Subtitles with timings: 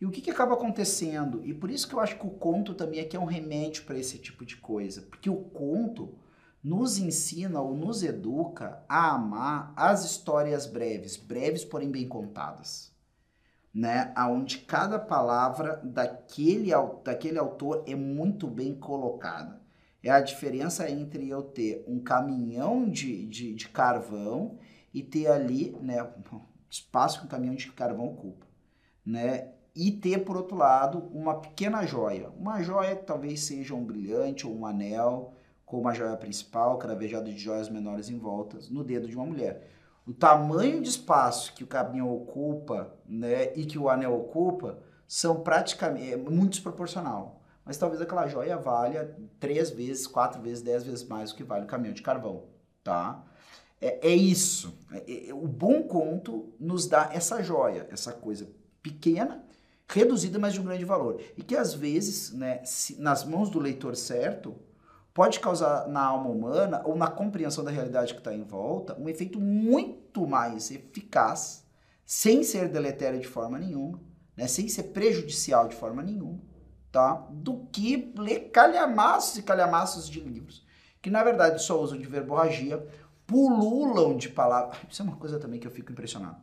[0.00, 1.44] E o que, que acaba acontecendo?
[1.44, 3.98] E por isso que eu acho que o conto também aqui é um remédio para
[3.98, 5.02] esse tipo de coisa.
[5.02, 6.14] Porque o conto
[6.62, 12.92] nos ensina ou nos educa a amar as histórias breves, breves porém bem contadas.
[13.74, 14.12] Né?
[14.16, 16.70] Onde cada palavra daquele,
[17.04, 19.60] daquele autor é muito bem colocada.
[20.02, 24.58] É a diferença entre eu ter um caminhão de, de, de carvão
[24.94, 26.08] e ter ali né,
[26.70, 28.46] espaço que um caminhão de carvão ocupa.
[29.04, 29.52] Né?
[29.78, 32.30] E ter, por outro lado, uma pequena joia.
[32.36, 37.30] Uma joia que talvez seja um brilhante ou um anel, com uma joia principal, cravejado
[37.30, 39.70] de joias menores em voltas, no dedo de uma mulher.
[40.04, 45.42] O tamanho de espaço que o caminhão ocupa né, e que o anel ocupa são
[45.42, 47.40] praticamente é muito desproporcional.
[47.64, 51.66] Mas talvez aquela joia valha três vezes, quatro vezes, dez vezes mais do que vale
[51.66, 52.46] o caminhão de carvão,
[52.82, 53.24] tá?
[53.80, 54.76] É, é isso.
[54.90, 58.50] É, é, o bom conto nos dá essa joia, essa coisa
[58.82, 59.44] pequena,
[59.88, 61.20] reduzida, mas de um grande valor.
[61.36, 64.56] E que às vezes, né, se, nas mãos do leitor certo,
[65.14, 69.08] pode causar na alma humana ou na compreensão da realidade que está em volta um
[69.08, 71.66] efeito muito mais eficaz,
[72.04, 74.00] sem ser deletério de forma nenhuma,
[74.36, 76.40] né, sem ser prejudicial de forma nenhuma,
[76.92, 80.66] tá, do que ler calhamaços e calhamaços de livros
[81.00, 82.86] que na verdade só usam de verborragia,
[83.26, 84.78] pululam de palavras.
[84.90, 86.36] Isso é uma coisa também que eu fico impressionado.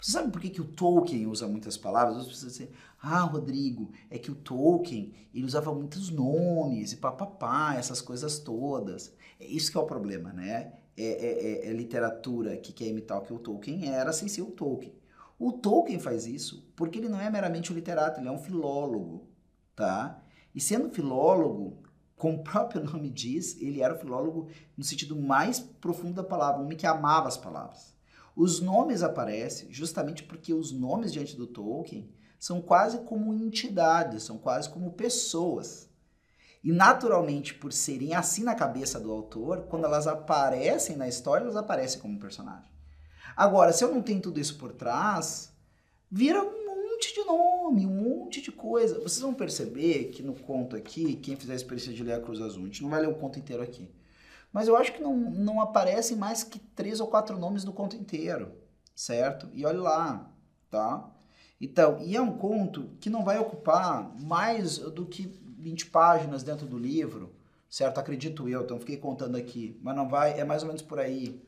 [0.00, 2.16] Você sabe por que, que o Tolkien usa muitas palavras?
[2.16, 2.70] As pessoas dizem,
[3.02, 9.14] ah, Rodrigo, é que o Tolkien ele usava muitos nomes e papapá, essas coisas todas.
[9.38, 10.72] É isso que é o problema, né?
[10.96, 14.42] É, é, é, é literatura que quer imitar o que o Tolkien era sem ser
[14.42, 14.94] o Tolkien.
[15.38, 19.28] O Tolkien faz isso porque ele não é meramente um literato, ele é um filólogo,
[19.76, 20.22] tá?
[20.54, 21.82] E sendo filólogo,
[22.16, 26.60] como o próprio nome diz, ele era um filólogo no sentido mais profundo da palavra,
[26.60, 27.94] um homem que amava as palavras.
[28.42, 34.38] Os nomes aparecem justamente porque os nomes diante do Tolkien são quase como entidades, são
[34.38, 35.90] quase como pessoas.
[36.64, 41.54] E naturalmente, por serem assim na cabeça do autor, quando elas aparecem na história, elas
[41.54, 42.72] aparecem como personagem.
[43.36, 45.52] Agora, se eu não tenho tudo isso por trás,
[46.10, 49.00] vira um monte de nome, um monte de coisa.
[49.00, 52.40] Vocês vão perceber que no conto aqui, quem fizer a experiência de ler a Cruz
[52.40, 53.86] Azul, a gente não vai ler o conto inteiro aqui.
[54.52, 57.96] Mas eu acho que não, não aparecem mais que três ou quatro nomes do conto
[57.96, 58.52] inteiro,
[58.94, 59.48] certo?
[59.52, 60.30] E olha lá,
[60.70, 61.08] tá?
[61.60, 65.26] Então, e é um conto que não vai ocupar mais do que
[65.58, 67.34] 20 páginas dentro do livro,
[67.68, 67.98] certo?
[67.98, 71.40] Acredito eu, então fiquei contando aqui, mas não vai, é mais ou menos por aí,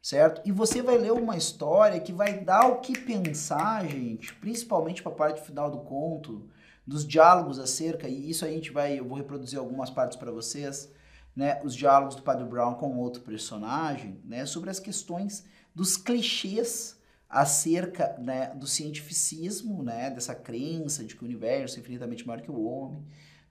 [0.00, 0.40] certo?
[0.44, 5.12] E você vai ler uma história que vai dar o que pensar, gente, principalmente para
[5.12, 6.48] a parte final do conto,
[6.86, 10.90] dos diálogos acerca, e isso a gente vai, eu vou reproduzir algumas partes para vocês,
[11.36, 16.96] né, os diálogos do Padre Brown com outro personagem, né, sobre as questões dos clichês
[17.28, 22.50] acerca né, do cientificismo, né, dessa crença de que o universo é infinitamente maior que
[22.50, 23.04] o homem,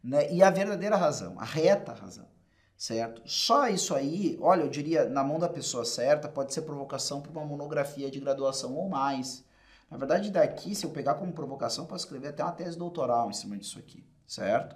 [0.03, 2.27] né, e a verdadeira razão, a reta razão,
[2.75, 3.21] certo?
[3.25, 7.31] Só isso aí, olha, eu diria, na mão da pessoa certa, pode ser provocação para
[7.31, 9.45] uma monografia de graduação ou mais.
[9.89, 13.33] Na verdade, daqui, se eu pegar como provocação, posso escrever até uma tese doutoral em
[13.33, 14.75] cima disso aqui, certo?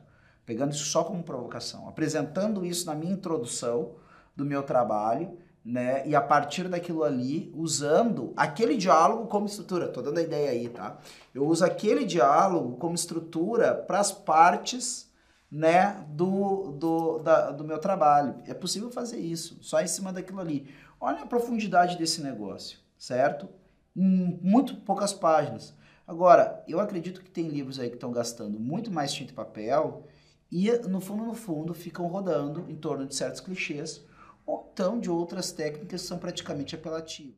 [0.50, 3.92] Pegando isso só como provocação, apresentando isso na minha introdução
[4.36, 6.02] do meu trabalho, né?
[6.08, 9.90] E a partir daquilo ali, usando aquele diálogo como estrutura.
[9.90, 10.98] Tô dando a ideia aí, tá?
[11.36, 15.08] Eu uso aquele diálogo como estrutura para as partes,
[15.52, 18.34] né, do, do, da, do meu trabalho.
[18.48, 20.68] É possível fazer isso, só em cima daquilo ali.
[21.00, 23.48] Olha a profundidade desse negócio, certo?
[23.96, 25.76] Em muito poucas páginas.
[26.08, 30.08] Agora, eu acredito que tem livros aí que estão gastando muito mais tinta e papel
[30.52, 34.04] e no fundo, no fundo, ficam rodando em torno de certos clichês
[34.46, 37.38] ou então de outras técnicas que são praticamente apelativas.